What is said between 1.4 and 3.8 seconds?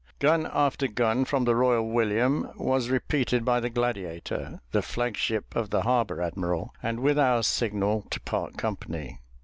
the Royal William was repeated by the